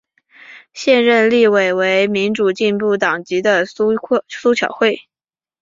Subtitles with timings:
[0.73, 4.99] 现任立委为民主进步党籍的苏巧慧。